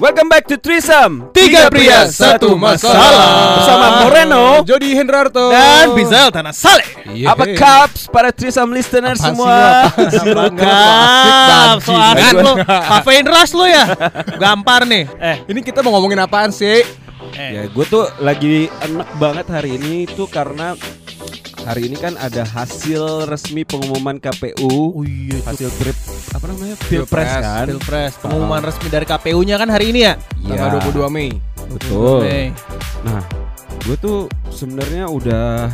[0.00, 3.60] Welcome back to Trisam Tiga pria, satu masalah.
[3.60, 5.52] Bersama Moreno Jody Hendrarto.
[5.52, 6.88] Dan Bizal Tanah Saleh.
[7.12, 7.36] Iya.
[7.36, 9.52] Apa kaps para Trisam listeners Apa semua
[9.84, 10.32] apa sih lu?
[10.32, 12.16] Bangkap, so Bajing.
[12.16, 12.52] asik lu.
[12.64, 13.84] Kafein rush lu ya.
[14.38, 15.04] Gampar nih.
[15.20, 16.80] Eh, Ini kita mau ngomongin apaan sih?
[17.32, 20.72] Ya gue tuh lagi enak banget hari ini tuh karena
[21.62, 25.94] Hari ini kan ada hasil resmi pengumuman KPU oh iya Hasil trip
[26.34, 26.74] apa namanya?
[26.90, 30.14] Pilpres kan Pilpres pengumuman resmi dari KPU-nya kan hari ini ya.
[30.42, 31.30] Iya, Tanggal 22 Mei.
[31.70, 32.46] Betul Mei.
[33.06, 33.22] Nah
[33.82, 35.70] gue tuh sebenarnya udah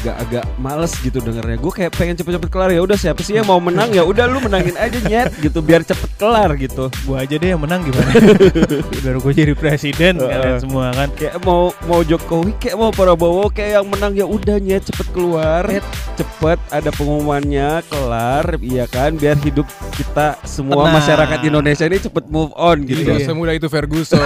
[0.00, 1.56] agak-agak males gitu dengernya.
[1.62, 3.90] Gue kayak pengen cepet-cepet kelar ya udah siapa sih yang mau menang?
[3.94, 6.90] Ya udah lu menangin aja nyet gitu biar cepet kelar gitu.
[7.06, 8.10] Gua aja deh yang menang gimana?
[9.04, 11.08] Biar gue jadi presiden kalian semua kan.
[11.12, 15.68] kayak mau mau Jokowi kayak mau Prabowo kayak yang menang ya udah nyet cepet keluar.
[16.14, 19.14] Cepet ada pengumumannya kelar iya kan?
[19.14, 20.94] Biar hidup kita semua Tenang.
[20.98, 23.04] masyarakat Indonesia ini cepet move on gitu.
[23.04, 24.20] Tidak semudah itu Ferguson.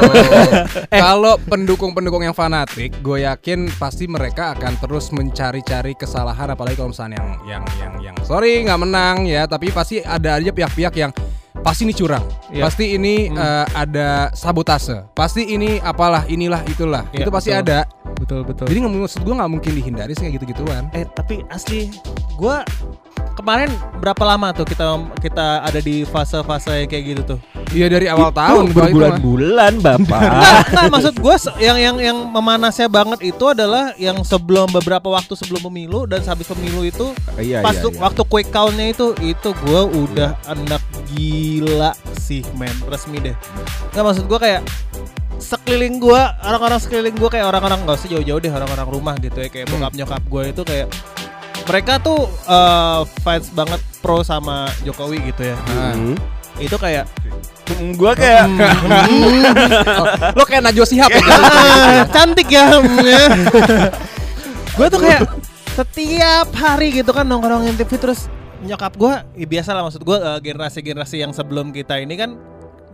[1.03, 5.11] Kalau pendukung-pendukung yang fanatik, gue yakin pasti mereka akan terus
[5.59, 9.99] mencari-cari kesalahan, apalagi kalau misalnya yang yang yang yang sorry nggak menang ya, tapi pasti
[9.99, 11.11] ada aja pihak-pihak yang
[11.59, 12.23] pasti ini curang,
[12.55, 12.63] Iya.
[12.71, 17.63] pasti ini eh, ada sabotase, pasti ini apalah inilah itulah, Iya, itu pasti betul.
[17.67, 17.79] ada.
[18.19, 18.67] Betul betul.
[18.71, 20.87] Jadi nggak maksud gue nggak mungkin dihindari sih kayak gitu-gituan.
[20.95, 21.91] Eh tapi asli
[22.39, 22.63] gua
[23.39, 23.71] kemarin
[24.03, 27.39] berapa lama tuh kita kita ada di fase-fase yang kayak gitu tuh?
[27.71, 32.89] Iya dari awal Itu tahun berbulan-bulan bapak Nah, nah, maksud gue yang yang yang memanasnya
[32.89, 37.77] banget itu adalah yang sebelum beberapa waktu sebelum pemilu dan habis pemilu itu iya, pas
[37.77, 38.01] iya, tuh iya.
[38.03, 40.81] waktu quick countnya itu itu gue udah anak
[41.13, 43.37] gila sih men resmi deh
[43.93, 44.63] nggak maksud gue kayak
[45.39, 49.49] sekeliling gue orang-orang sekeliling gue kayak orang-orang nggak usah jauh-jauh deh orang-orang rumah gitu ya
[49.49, 49.85] kayak Hmm.
[49.85, 50.87] bokap nyokap gue itu kayak
[51.69, 56.17] mereka tuh eh, fans banget pro sama Jokowi gitu ya Hmm.
[56.57, 57.07] itu kayak
[57.71, 60.05] gue kayak Oh,
[60.39, 61.23] lo kayak Najwa Shihab ya.
[62.15, 62.67] Cantik ya.
[64.73, 65.21] gue tuh kayak
[65.75, 68.27] setiap hari gitu kan nongkrongin TV terus
[68.59, 72.35] nyokap gue ya biasa lah maksud gue generasi-generasi yang sebelum kita ini kan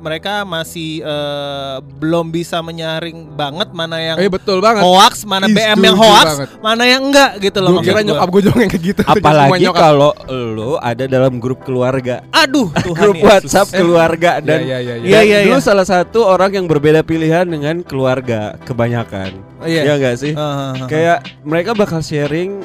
[0.05, 4.85] mereka masih eh, belum bisa menyaring banget mana yang Eh betul banget.
[4.85, 6.49] hoax, mana Ih, BM yang hoax, banget.
[6.61, 9.01] mana yang enggak gitu loh Gue kira nyokap gue juga yang kayak gitu.
[9.17, 13.27] Apalagi kalau lo ada dalam grup keluarga Aduh, Tuhan grup Yesus.
[13.27, 15.09] WhatsApp keluarga dan Iya, iya, iya, dan iya.
[15.09, 15.65] Iya, iya, dulu iya.
[15.65, 19.33] salah satu orang yang berbeda pilihan dengan keluarga kebanyakan.
[19.63, 19.81] Iya.
[19.83, 20.33] Iya enggak sih?
[20.35, 20.87] Ah, ah, ah.
[20.87, 22.61] Kayak mereka bakal sharing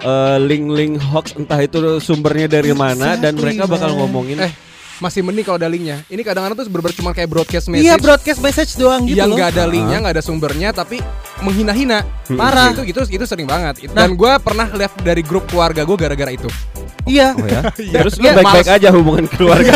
[0.00, 4.52] eh, link-link hoax entah itu sumbernya dari mana dan Exactly, mereka bakal ngomongin Eh,
[5.00, 6.04] masih mending kalau ada linknya.
[6.06, 7.88] Ini kadang-kadang tuh bener cuma kayak broadcast message.
[7.88, 9.40] Iya, broadcast message doang gitu yang loh.
[9.40, 11.00] nggak ada linknya, nggak ada sumbernya, tapi
[11.40, 12.04] menghina-hina.
[12.36, 12.76] Parah.
[12.76, 13.88] Itu gitu, itu sering banget.
[13.90, 14.04] Nah.
[14.04, 16.46] Dan gue pernah left dari grup keluarga gue gara-gara itu.
[17.08, 17.32] Iya.
[17.32, 17.60] Oh ya.
[17.80, 17.98] Iya.
[18.04, 19.72] Terus lu Iya, baik-baik aja hubungan keluarga.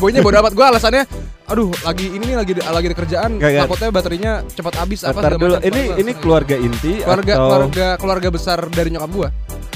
[0.00, 0.52] gue nya bodo amat.
[0.56, 1.04] Gue alasannya,
[1.44, 5.36] aduh lagi ini nih lagi lagi ada kerjaan, Gak, takutnya baterainya cepat habis apa segala
[5.36, 5.54] dulu.
[5.60, 5.68] macam.
[5.68, 9.28] Ini Gua ini keluarga inti keluarga atau keluarga keluarga besar dari nyokap gue.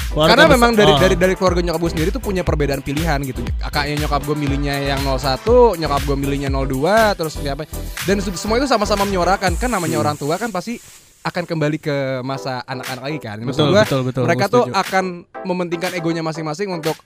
[0.09, 0.99] Keluarga Karena memang dari Oh.
[0.99, 3.45] dari dari keluarga nyokap gue sendiri tuh punya perbedaan pilihan gitu.
[3.59, 7.69] Kakaknya nyokap gue milihnya yang 01, nyokap gue milihnya 02, terus siapa.
[8.03, 10.05] Dan se- semua itu sama-sama menyuarakan kan namanya Hmm.
[10.05, 10.81] orang tua kan pasti
[11.21, 13.37] akan kembali ke masa anak-anak lagi kan.
[13.39, 14.23] Maksud Betul, gua, betul, betul.
[14.25, 14.81] Mereka tuh setuju.
[14.81, 15.05] akan
[15.45, 16.97] mementingkan egonya masing-masing untuk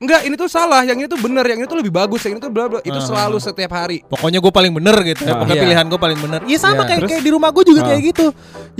[0.00, 2.40] Enggak, ini tuh salah, yang ini tuh benar, yang ini tuh lebih bagus, yang ini
[2.40, 2.80] tuh bla bla.
[2.80, 3.04] Itu Ah.
[3.04, 4.00] selalu setiap hari.
[4.00, 5.36] Pokoknya gue paling bener gitu ya.
[5.36, 5.44] Ah.
[5.44, 5.64] Pokoknya Iya.
[5.68, 6.40] pilihan gue paling bener.
[6.48, 6.88] Iya sama Iya.
[6.88, 7.10] kayak Terus?
[7.12, 7.86] kayak di rumah gue juga Ah.
[7.92, 8.26] kayak gitu.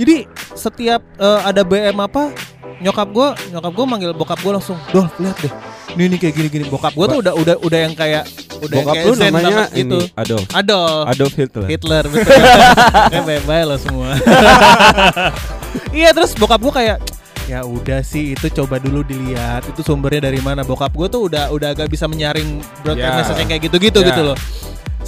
[0.01, 0.15] Jadi
[0.57, 2.33] setiap eh, ada BM apa,
[2.81, 5.53] nyokap gue, nyokap gue manggil bokap gue langsung, dol lihat deh.
[5.91, 6.63] Ini nih kayak gini-gini.
[6.65, 8.23] Bokap gue tuh udah udah udah yang kayak
[8.57, 9.97] udah yang bokap kayak lu namanya gitu.
[9.99, 10.45] ini Adolf.
[10.51, 11.05] Adolf.
[11.07, 11.67] Adolf Hitler.
[11.67, 12.31] Hitler betul.
[13.11, 14.09] Kayak bye-bye lo semua.
[15.97, 16.97] iya terus bokap gue kayak
[17.49, 21.51] ya udah sih itu coba dulu dilihat itu sumbernya dari mana bokap gue tuh udah
[21.51, 23.17] udah agak bisa menyaring broadcast Ya.
[23.19, 24.07] message yang kayak gitu-gitu Ya.
[24.07, 24.37] gitu loh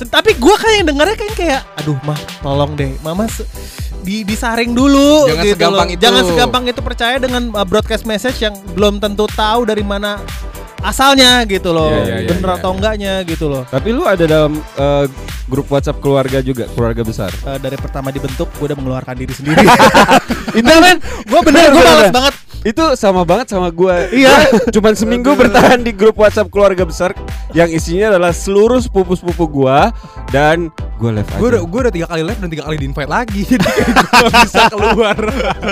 [0.04, 3.30] tapi gue kayak yang dengarnya kayak kayak aduh mah tolong deh mama
[4.04, 5.94] di disaring dulu Jangan gitu segampang loh.
[5.94, 6.01] itu.
[6.01, 10.19] jangan segampang itu percaya dengan uh, broadcast message yang belum tentu tahu dari mana
[10.81, 12.56] asalnya gitu loh Ya, ya, ya, bener ya.
[12.60, 15.06] atau enggaknya gitu loh Tapi lu ada dalam eh,
[15.45, 17.31] grup WhatsApp keluarga juga, keluarga besar.
[17.31, 19.63] Eh, dari pertama dibentuk gue udah mengeluarkan diri sendiri
[20.60, 24.07] itu men gue bener gue males banget Itu sama banget sama gua.
[24.07, 24.48] Iya.
[24.75, 27.12] Cuman seminggu bertahan di grup WhatsApp keluarga besar
[27.51, 29.92] yang isinya adalah seluruh sepupu-sepupu gua
[30.31, 31.39] dan gua live aja.
[31.39, 34.31] Gue udah, gue udah tiga kali live dan tiga kali di invite lagi Jadi gue
[34.31, 35.18] bisa keluar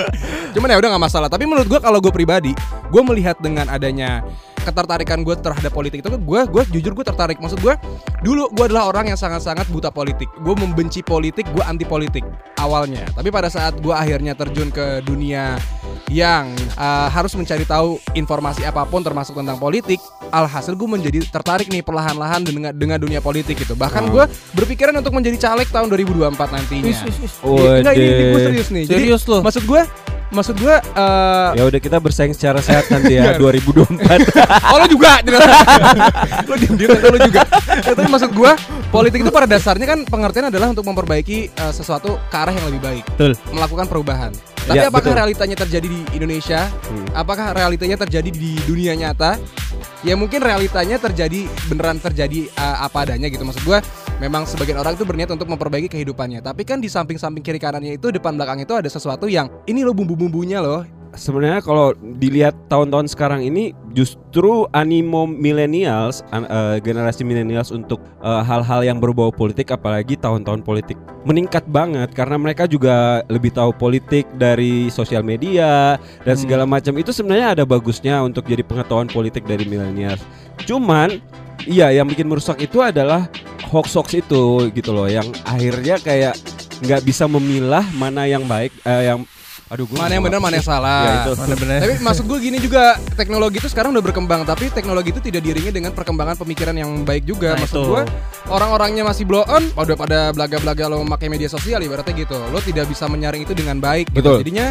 [0.54, 2.52] Cuman ya udah gak masalah Tapi menurut gue kalau gue pribadi
[2.92, 4.20] Gue melihat dengan adanya
[4.62, 7.38] ketertarikan gue terhadap politik itu gue gue jujur gue tertarik.
[7.38, 7.74] Maksud gue
[8.22, 10.30] dulu gue adalah orang yang sangat-sangat buta politik.
[10.40, 12.22] Gue membenci politik gue anti politik
[12.56, 13.04] awalnya.
[13.12, 15.58] Tapi pada saat gue akhirnya terjun ke dunia
[16.08, 19.98] yang uh, harus mencari tahu informasi apa pun termasuk tentang politik
[20.30, 24.18] alhasil gue menjadi tertarik nih perlahan-lahan dengan dengan dunia politik gitu bahkan Oh.
[24.18, 26.90] gue berpikiran untuk menjadi caleg tahun 2024 nantinya.
[26.90, 27.00] Is.
[27.40, 28.84] Iya, Enggak ini, ini gue serius nih.
[28.84, 29.38] Jadi, Serius lo?
[29.40, 29.82] maksud gue
[30.32, 33.38] maksud gue eh, Ya udah kita bersaing secara sehat nanti ya Iya.
[33.38, 33.92] 2024.
[34.72, 35.20] Oh lo juga
[36.44, 37.42] Lo diem diem lo juga
[37.72, 38.56] Ya, Tapi maksud gua
[38.88, 42.80] Politik itu pada dasarnya kan pengertian adalah untuk memperbaiki eh, sesuatu ke arah yang lebih
[42.80, 43.32] baik Betul.
[43.52, 44.32] Melakukan perubahan
[44.62, 45.18] Tapi Ya, apakah betul.
[45.20, 47.06] realitanya terjadi di Indonesia Hmm.
[47.14, 49.36] Apakah realitanya terjadi di dunia nyata
[50.02, 53.42] Ya mungkin realitanya terjadi Beneran terjadi eh, apa adanya gitu.
[53.46, 53.78] Maksud gua
[54.22, 56.46] Memang sebagian orang itu berniat untuk memperbaiki kehidupannya.
[56.46, 59.94] Tapi kan di samping-samping kiri kanannya itu Depan belakang itu ada sesuatu yang Ini loh
[59.94, 67.68] bumbu-bumbunya loh Sebenarnya kalau dilihat tahun-tahun sekarang ini justru animo millennials, an- eh, generasi millennials
[67.68, 70.96] untuk eh, hal-hal yang berbau politik apalagi tahun-tahun politik
[71.28, 76.42] meningkat banget karena mereka juga lebih tahu politik dari sosial media dan Hmm.
[76.42, 76.96] segala macam.
[76.96, 80.24] Itu sebenarnya ada bagusnya untuk jadi pengetahuan politik dari millennials.
[80.64, 81.20] Cuman
[81.68, 83.28] iya yang bikin merusak itu adalah
[83.68, 86.34] hoax-hoax itu gitu loh yang akhirnya kayak
[86.82, 89.22] nggak bisa memilah mana yang baik eh, yang
[89.72, 91.32] aduh gua Mana yang benar, mana yang salah Ya, itu.
[91.40, 91.78] Mana bener?
[91.80, 92.84] Tapi maksud gue gini juga
[93.16, 97.24] teknologi itu sekarang udah berkembang tapi teknologi itu tidak diiringi dengan perkembangan pemikiran yang baik
[97.24, 97.56] juga.
[97.56, 98.02] Nah, maksud gue
[98.52, 102.36] orang-orangnya masih blow on, udah pada belaga-belaga lo memakai media sosial ibaratnya gitu.
[102.52, 104.12] Lo tidak bisa menyaring itu dengan baik.
[104.12, 104.20] gitu.
[104.20, 104.36] Betul.
[104.44, 104.66] Jadinya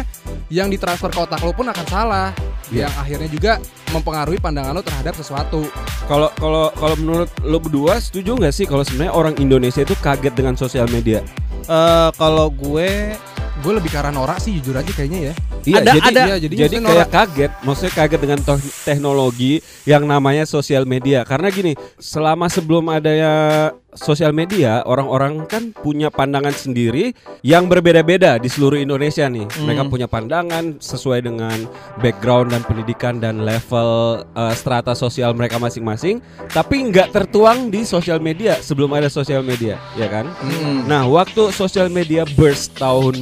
[0.54, 2.30] yang ditransfer ke otak lo pun akan salah.
[2.70, 2.86] Iya.
[2.86, 3.52] Yang akhirnya juga
[3.90, 5.66] mempengaruhi pandangan lo terhadap sesuatu.
[6.06, 10.32] Kalau kalau kalau menurut lo berdua setuju nggak sih kalau sebenarnya orang Indonesia itu kaget
[10.32, 11.20] dengan sosial media?
[11.66, 13.12] Eh, kalau gue
[13.62, 15.34] Gue lebih ke arah norak sih jujur aja kayaknya ya.
[15.62, 16.22] Iya, Ada- jadi, ada.
[16.26, 18.40] Iya, jadi, kayak kaget, maksudnya kaget dengan
[18.82, 19.52] teknologi
[19.86, 21.22] yang namanya sosial media.
[21.22, 21.72] Karena gini,
[22.02, 27.12] selama sebelum adanya sosial media, orang-orang kan punya pandangan sendiri
[27.44, 29.44] yang berbeda-beda di seluruh Indonesia nih.
[29.46, 29.68] Hmm.
[29.68, 31.68] Mereka punya pandangan sesuai dengan
[32.00, 38.18] background dan pendidikan dan level uh, strata sosial mereka masing-masing, tapi nggak tertuang di sosial
[38.18, 40.26] media sebelum ada sosial media, ya kan?
[40.40, 40.88] Mm.
[40.88, 43.20] Nah, waktu sosial media burst tahun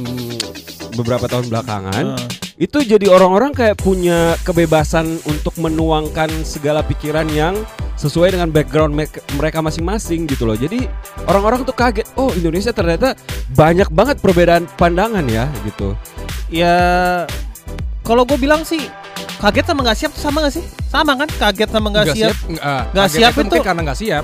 [0.93, 2.27] beberapa tahun belakangan, eh,
[2.59, 7.55] itu jadi orang-orang kayak punya kebebasan untuk menuangkan segala pikiran yang
[7.95, 8.97] sesuai dengan background
[9.33, 10.53] mereka masing-masing gitu loh.
[10.53, 10.89] Jadi
[11.25, 13.13] orang-orang tuh kaget, oh Indonesia ternyata
[13.51, 15.93] banyak banget perbedaan pandangan ya gitu.
[16.51, 16.75] ya
[18.01, 18.83] kalau gue bilang sih
[19.39, 20.65] kaget sama nggak siap sama nggak sih?
[20.85, 21.29] Sama kan?
[21.31, 22.35] Kaget sama nggak siap.
[22.43, 24.23] nggak- ah, Nggak kaget siap itu itu- karena nggak siap.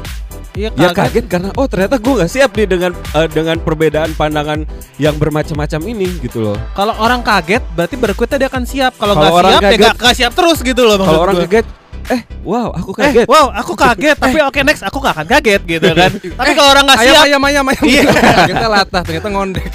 [0.57, 4.65] Iya Ya kaget karena oh ternyata gue nggak siap nih dengan eh, dengan perbedaan pandangan
[4.97, 6.57] yang bermacam-macam ini gitu loh.
[6.73, 8.97] Kalau orang kaget berarti berikutnya dia akan siap.
[8.97, 11.45] Kalau nggak orang siap ya kaget- nggak nggak siap terus gitu loh Kalau orang gua.
[11.45, 11.65] kaget,
[12.07, 13.25] eh wow aku Eh, kaget.
[13.27, 16.11] wow, aku kaget, tapi oke next aku gak akan kaget gitu kan.
[16.11, 17.83] tapi kalau orang nggak siap, ayam ayam ayam.
[17.83, 18.01] Iya.
[18.49, 19.67] Kita latah ternyata ngondek.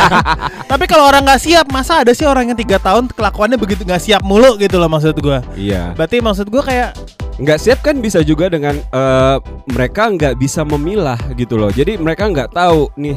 [0.70, 4.00] tapi kalau orang nggak siap, masa ada sih orang yang tiga tahun kelakuannya begitu nggak
[4.00, 5.40] siap mulu gitu loh maksud gua.
[5.54, 5.92] Iya.
[5.92, 6.90] Berarti maksud gua kayak
[7.34, 9.36] nggak siap kan bisa juga dengan eh,
[9.66, 13.16] mereka nggak bisa memilah gitu loh jadi mereka nggak tahu nih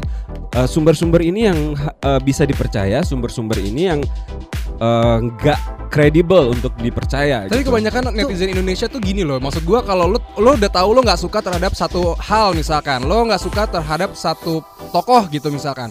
[0.56, 1.60] eh, sumber-sumber ini yang
[2.00, 4.00] eh, bisa dipercaya sumber-sumber ini yang
[4.80, 7.70] eh, nggak kredibel untuk dipercaya Tapi gitu.
[7.70, 9.38] kebanyakan netizen Indonesia tuh gini loh.
[9.38, 13.24] Maksud gua kalau lo lo udah tahu lo nggak suka terhadap satu hal misalkan, lo
[13.24, 15.89] nggak suka terhadap satu tokoh gitu misalkan.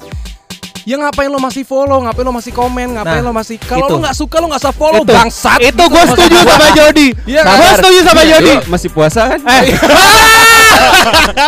[0.85, 3.95] Ya ngapain lo masih follow, ngapain lo masih komen, ngapain Nah, lo masih kalau itu.
[3.95, 5.13] lo nggak suka lo nggak usah follow Itu.
[5.13, 5.59] bangsat.
[5.59, 5.85] itu gitu.
[5.89, 7.09] gue setuju sama Jody.
[7.33, 7.77] Iya, gue Sabar.
[7.81, 8.53] setuju sama Iya, Jody.
[8.69, 9.65] masih puasa kan Eh,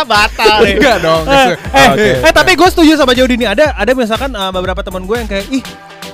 [0.09, 0.57] batal.
[0.63, 0.73] ya.
[0.73, 1.23] Enggak dong.
[1.27, 2.09] eh, eh, Oke.
[2.23, 3.47] eh, tapi gue setuju sama Jody nih.
[3.47, 5.61] Ada ada misalkan eh, beberapa teman gue yang kayak ih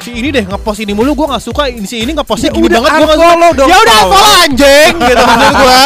[0.03, 2.65] si ini deh ngepost ini mulu gue nggak suka ini si ini ngepostnya Ya gini
[2.65, 3.49] udah banget gue nggak suka.
[3.53, 4.03] dong, ya udah Paul.
[4.03, 5.77] unfollow anjing gitu maksud gue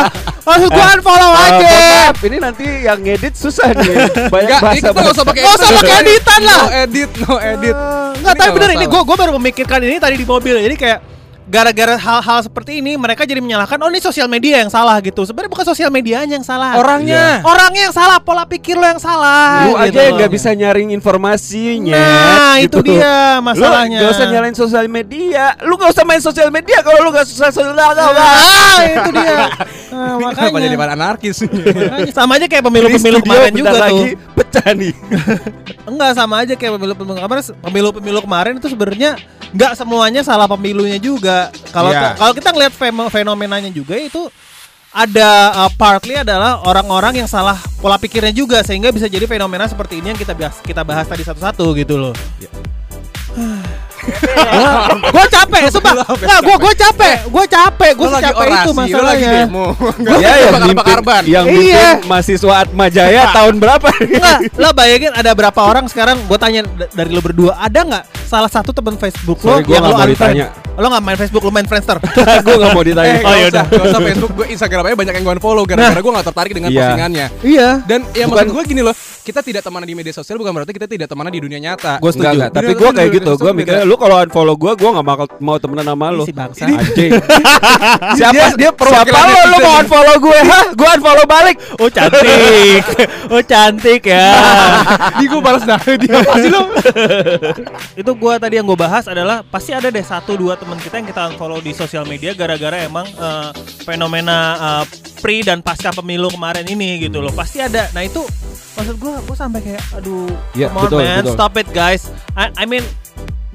[0.43, 3.93] maksud gue unfollow Eh, aja maaf, ini nanti yang ngedit susah nih
[4.33, 6.57] banyak Enggak, bahasa nggak usah pakai Nggak usah pakai editan lah.
[6.57, 7.75] No edit, no edit.
[7.77, 10.55] Enggak, Ini tapi nggak bener ini gue gue baru memikirkan ini tadi di mobil.
[10.57, 11.00] Jadi kayak
[11.48, 15.24] gara-gara hal-hal seperti ini mereka jadi menyalahkan oh ini sosial media yang salah gitu.
[15.24, 16.75] Sebenarnya bukan sosial medianya yang salah.
[16.75, 17.39] Orangnya.
[17.48, 19.63] Orangnya yang salah, pola pikir lo yang salah.
[19.63, 24.00] lu gitu aja yang nggak bisa nyaring informasinya Nah, itu dia masalahnya.
[24.00, 27.25] Lu gak usah nyalain sosial media Lu gak usah main sosial media Kalau lu gak
[27.25, 29.39] susah sosial media Ah, itu dia.
[29.88, 30.77] Nah, Ini Kenapa jadi makanya.
[30.77, 31.38] pada anarkis?
[31.39, 34.36] Makanya sama aja kayak pemilu-pemilu kemarin juga lagi tuh.
[34.36, 34.94] Pecah nih
[35.89, 39.12] Enggak sama aja kayak pemilu-pemilu kemarin pemilu-pemilu kemarin itu sebenarnya
[39.48, 41.48] enggak semuanya salah pemilunya juga.
[41.72, 42.15] Kalau Iya.
[42.15, 44.27] kalau kita ngeliat fem- fenomenanya juga itu
[44.89, 50.00] ada uh, partly adalah orang-orang yang salah pola pikirnya juga sehingga bisa jadi fenomena seperti
[50.00, 52.12] ini yang kita bahas kita bahas tadi satu-satu gitu loh.
[55.08, 55.94] gue capek, sumpah.
[56.08, 59.30] Nggak, gue gue capek, gue capek, gue capek itu masalahnya.
[59.46, 59.68] demo.
[60.18, 62.00] Ya mimpin, yang Iya.
[62.00, 63.88] mimpin mahasiswa Atma Jaya tahun berapa?
[64.00, 66.62] Enggak, lo bayangin ada berapa orang sekarang gue tanya
[66.92, 70.66] dari lo berdua ada nggak salah satu teman Facebook lo yang lo unfriend?
[70.77, 71.98] Lo nggak main Facebook, lo main Friendster.
[72.46, 73.17] gue gak mau ditanya.
[73.17, 73.65] Eh, Oh, yaudah.
[73.65, 76.69] Gak usah Facebook, gue Instagram aja banyak yang gue unfollow gara-gara gue gak tertarik dengan
[76.69, 76.79] Iya.
[76.79, 77.27] postingannya.
[77.41, 77.69] iya.
[77.84, 80.72] Dan ya Bukan- maksud gue gini loh, kita tidak temenan di media sosial bukan berarti
[80.72, 81.98] kita tidak temenan di dunia nyata.
[81.98, 82.29] Gua Enggak, setuju.
[82.31, 82.50] enggak.
[82.53, 83.31] Tapi gue kayak gitu.
[83.36, 86.24] Gue mikirnya lu kalau unfollow gue, gue gak bakal mau temenan sama lu.
[86.24, 86.63] Si bangsa.
[86.63, 87.12] Anjing.
[88.17, 90.39] siapa Dia- dia siapa lo lu mau unfollow gue?
[90.43, 90.65] Hah?
[90.72, 91.55] Gue unfollow balik.
[91.77, 92.84] Oh cantik,
[93.27, 94.27] oh cantik ya.
[95.15, 96.62] Di gue balas dah dia pasti lo.
[97.93, 101.07] itu gua tadi yang gue bahas adalah pasti ada deh satu dua teman kita yang
[101.07, 103.50] kita unfollow di sosial media gara-gara emang eh,
[103.88, 104.83] fenomena eh,
[105.24, 107.31] pre dan pasca pemilu kemarin ini gitu loh.
[107.31, 107.88] Pasti ada.
[107.95, 108.19] Nah itu
[108.75, 111.33] maksud gua gua sampai kayak aduh Iya, come on betul, man betul.
[111.39, 112.12] stop it guys.
[112.36, 112.83] I, I mean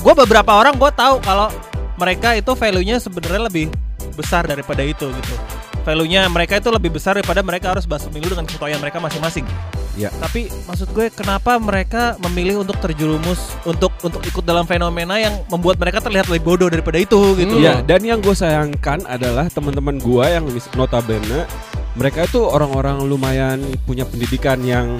[0.01, 1.53] gua beberapa orang gua tahu kalau
[2.01, 3.69] mereka itu value-nya sebenarnya lebih
[4.13, 5.35] besar daripada itu gitu
[5.83, 9.47] value-nya mereka itu lebih besar daripada mereka harus bahas pemilu dengan ketoyan mereka masing-masing
[9.93, 10.09] Ya.
[10.25, 15.77] tapi maksud gue kenapa mereka memilih untuk terjerumus untuk untuk ikut dalam fenomena yang membuat
[15.77, 17.85] mereka terlihat lebih bodoh daripada itu gitu Iya, loh.
[17.85, 21.45] dan yang gue sayangkan adalah teman-teman gue yang notabene
[21.93, 24.97] mereka itu orang-orang lumayan punya pendidikan yang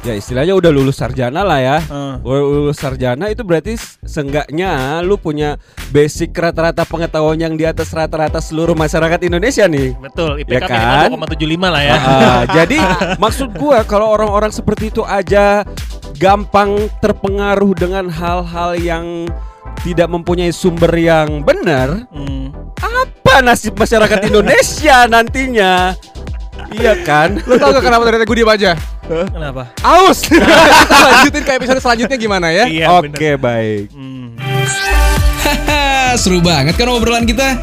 [0.00, 1.78] ya istilahnya udah lulus sarjana lah ya.
[2.20, 4.70] Udah lulus sarjana itu berarti seenggaknya
[5.02, 9.98] lu punya basic rata-rata pengetahuan yang di atas rata-rata seluruh masyarakat Indonesia nih.
[9.98, 11.08] betul Ya IPK kan?
[11.08, 12.78] minimal 2,75 lah ya Ah, jadi
[13.16, 15.66] maksud gua kalau orang-orang seperti itu aja
[16.14, 19.26] gampang terpengaruh dengan hal-hal yang
[19.82, 22.48] tidak mempunyai sumber yang benar, Hmm.
[22.80, 25.92] apa nasib masyarakat Indonesia nantinya?
[26.72, 27.40] Iya kan?
[27.44, 28.72] Lo tau gak kenapa dari gue diem aja?
[29.06, 30.26] kenapa Aus.
[30.26, 32.64] Kita lanjutin ke episode selanjutnya gimana ya?
[32.66, 33.94] iya Oke, baik.
[33.94, 34.34] Hmm.
[35.46, 37.54] Haha, seru banget kan obrolan kita?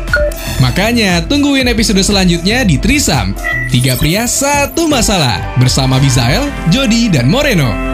[0.64, 3.36] Makanya tungguin episode selanjutnya di Trisam.
[3.68, 7.93] Tiga pria satu masalah bersama Bizael, Jody, dan Moreno.